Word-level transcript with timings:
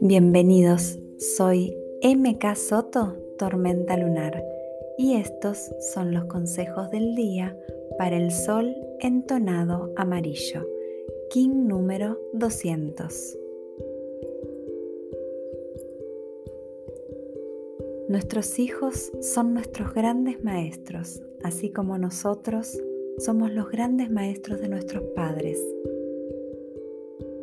Bienvenidos, 0.00 0.98
soy 1.18 1.76
MK 2.02 2.54
Soto, 2.54 3.16
Tormenta 3.38 3.96
Lunar, 3.96 4.42
y 4.96 5.16
estos 5.16 5.70
son 5.92 6.14
los 6.14 6.24
consejos 6.26 6.90
del 6.90 7.14
día 7.14 7.56
para 7.98 8.16
el 8.16 8.30
sol 8.30 8.74
entonado 9.00 9.92
amarillo, 9.96 10.66
King 11.30 11.66
número 11.66 12.18
200. 12.32 13.47
Nuestros 18.08 18.58
hijos 18.58 19.12
son 19.20 19.52
nuestros 19.52 19.92
grandes 19.92 20.42
maestros, 20.42 21.22
así 21.44 21.70
como 21.70 21.98
nosotros 21.98 22.82
somos 23.18 23.52
los 23.52 23.70
grandes 23.70 24.10
maestros 24.10 24.62
de 24.62 24.68
nuestros 24.70 25.02
padres. 25.14 25.62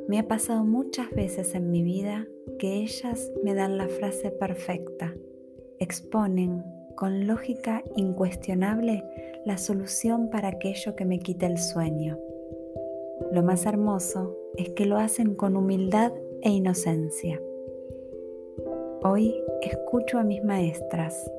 Me 0.07 0.17
ha 0.17 0.27
pasado 0.27 0.63
muchas 0.63 1.11
veces 1.11 1.53
en 1.53 1.69
mi 1.69 1.83
vida 1.83 2.27
que 2.57 2.77
ellas 2.77 3.31
me 3.43 3.53
dan 3.53 3.77
la 3.77 3.87
frase 3.87 4.31
perfecta, 4.31 5.13
exponen 5.77 6.63
con 6.95 7.27
lógica 7.27 7.83
incuestionable 7.95 9.03
la 9.45 9.59
solución 9.59 10.31
para 10.31 10.47
aquello 10.47 10.95
que 10.95 11.05
me 11.05 11.19
quita 11.19 11.45
el 11.45 11.59
sueño. 11.59 12.17
Lo 13.31 13.43
más 13.43 13.67
hermoso 13.67 14.35
es 14.57 14.69
que 14.69 14.85
lo 14.85 14.97
hacen 14.97 15.35
con 15.35 15.57
humildad 15.57 16.11
e 16.41 16.49
inocencia. 16.49 17.39
Hoy 19.07 19.35
escucho 19.61 20.17
a 20.17 20.23
mis 20.23 20.43
maestras, 20.43 21.31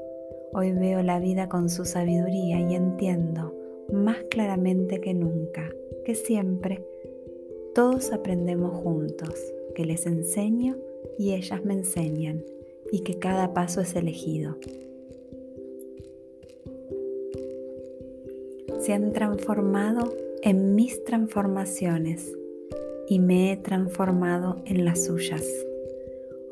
hoy 0.53 0.71
veo 0.71 1.03
la 1.03 1.19
vida 1.19 1.49
con 1.49 1.69
su 1.69 1.85
sabiduría 1.85 2.61
y 2.61 2.77
entiendo 2.77 3.53
más 3.93 4.19
claramente 4.31 5.01
que 5.01 5.13
nunca 5.15 5.69
que 6.05 6.15
siempre 6.15 6.87
todos 7.75 8.13
aprendemos 8.13 8.73
juntos, 8.73 9.35
que 9.75 9.85
les 9.85 10.07
enseño 10.07 10.77
y 11.19 11.35
ellas 11.35 11.65
me 11.65 11.75
enseñan 11.75 12.45
y 12.93 13.01
que 13.01 13.19
cada 13.19 13.53
paso 13.53 13.81
es 13.81 13.97
elegido. 13.97 14.57
Se 18.79 18.93
han 18.93 19.13
transformado 19.13 20.15
en 20.43 20.77
mis 20.77 21.03
transformaciones 21.03 22.33
y 23.09 23.19
me 23.19 23.51
he 23.51 23.57
transformado 23.57 24.63
en 24.67 24.85
las 24.85 25.07
suyas. 25.07 25.43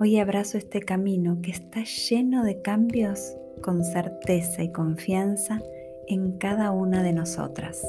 Hoy 0.00 0.18
abrazo 0.18 0.58
este 0.58 0.80
camino 0.80 1.38
que 1.40 1.52
está 1.52 1.84
lleno 1.84 2.42
de 2.42 2.60
cambios 2.60 3.36
con 3.62 3.84
certeza 3.84 4.64
y 4.64 4.72
confianza 4.72 5.62
en 6.08 6.32
cada 6.32 6.72
una 6.72 7.04
de 7.04 7.12
nosotras. 7.12 7.80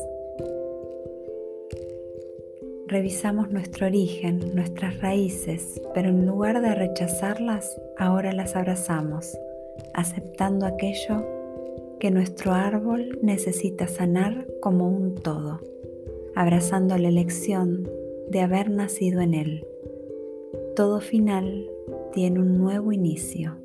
Revisamos 2.86 3.50
nuestro 3.50 3.88
origen, 3.88 4.54
nuestras 4.54 5.02
raíces, 5.02 5.82
pero 5.96 6.10
en 6.10 6.28
lugar 6.28 6.62
de 6.62 6.76
rechazarlas, 6.76 7.76
ahora 7.98 8.34
las 8.34 8.56
abrazamos, 8.56 9.36
aceptando 9.96 10.68
aquello 10.68 11.26
que 12.00 12.12
nuestro 12.12 12.54
árbol 12.54 13.18
necesita 13.24 13.88
sanar 13.88 14.46
como 14.62 14.88
un 14.88 15.16
todo, 15.16 15.60
abrazando 16.36 16.96
la 17.00 17.08
elección 17.08 17.90
de 18.30 18.42
haber 18.42 18.70
nacido 18.70 19.22
en 19.22 19.34
él. 19.34 19.66
Todo 20.76 21.00
final 21.00 21.72
tiene 22.12 22.42
un 22.42 22.58
nuevo 22.58 22.92
inicio. 22.92 23.56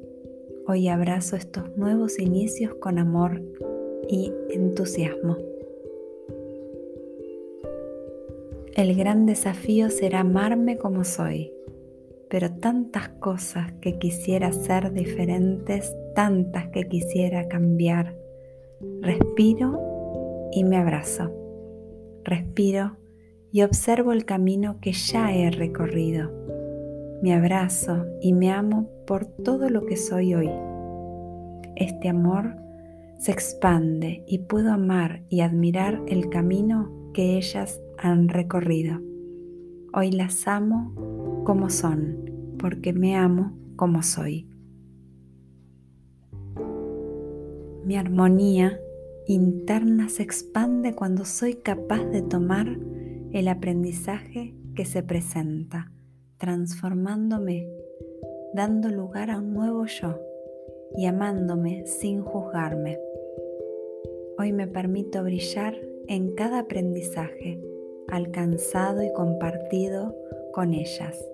Hoy 0.69 0.86
abrazo 0.86 1.34
estos 1.34 1.77
nuevos 1.77 2.20
inicios 2.20 2.77
con 2.77 3.00
amor 3.00 3.42
y 4.08 4.30
entusiasmo. 4.50 5.36
El 8.77 8.94
gran 8.97 9.27
desafío 9.27 9.91
será 9.91 10.20
amarme 10.20 10.78
como 10.78 11.02
soy, 11.02 11.52
pero 12.28 12.48
tantas 12.52 13.08
cosas 13.08 13.73
que 13.80 13.98
quisiera 13.98 14.52
ser 14.52 14.92
diferentes, 14.92 15.92
tantas 16.14 16.68
que 16.68 16.86
quisiera 16.86 17.48
cambiar. 17.48 18.17
Respiro 19.01 19.80
y 20.52 20.63
me 20.63 20.77
abrazo. 20.77 21.33
Respiro 22.23 22.98
y 23.51 23.63
observo 23.63 24.13
el 24.13 24.24
camino 24.24 24.79
que 24.80 24.92
ya 24.92 25.34
he 25.34 25.51
recorrido. 25.51 26.59
Me 27.23 27.35
abrazo 27.35 28.07
y 28.23 28.33
me 28.33 28.51
amo 28.51 28.89
por 29.07 29.27
todo 29.27 29.69
lo 29.69 29.85
que 29.85 29.97
soy 29.97 30.35
hoy. 30.35 30.51
Este 31.77 32.08
amor 32.08 32.57
se 33.19 33.31
expande 33.31 34.25
y 34.27 34.39
puedo 34.39 34.73
amar 34.73 35.23
y 35.29 35.42
admirar 35.42 36.01
el 36.08 36.31
camino 36.31 36.91
que 37.13 37.36
ellas 37.36 37.79
han 37.98 38.29
recorrido. 38.31 39.01
Hoy 39.92 40.13
las 40.13 40.48
amo 40.48 41.42
como 41.45 41.69
son, 41.69 42.17
porque 42.58 42.95
me 42.95 43.17
amo 43.17 43.52
como 43.77 44.02
soy. 44.02 44.48
Mi 47.85 47.97
armonía 47.97 48.81
interna 49.27 50.08
se 50.08 50.23
expande 50.23 50.95
cuando 50.95 51.27
soy 51.27 51.57
capaz 51.57 52.05
de 52.07 52.23
tomar 52.23 52.79
el 53.33 53.48
aprendizaje 53.48 54.55
que 54.75 54.87
se 54.87 55.02
presenta, 55.02 55.92
transformándome, 56.40 57.68
dando 58.55 58.89
lugar 58.89 59.30
a 59.30 59.39
un 59.39 59.52
nuevo 59.52 59.84
yo 59.84 60.18
y 60.96 61.05
amándome 61.06 61.86
sin 61.86 62.23
juzgarme. 62.23 62.98
Hoy 64.39 64.52
me 64.52 64.67
permito 64.67 65.23
brillar 65.23 65.74
en 66.08 66.34
cada 66.34 66.61
aprendizaje 66.61 67.61
alcanzado 68.08 69.02
y 69.05 69.12
compartido 69.12 70.17
con 70.52 70.73
ellas, 70.74 71.24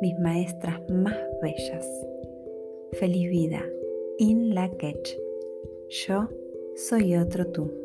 mis 0.00 0.18
maestras 0.20 0.80
más 0.88 1.16
bellas. 1.42 1.86
Feliz 2.92 3.28
vida, 3.28 3.62
In 4.18 4.54
La 4.54 4.70
Yo 5.88 6.28
soy 6.76 7.16
otro 7.16 7.48
tú. 7.48 7.83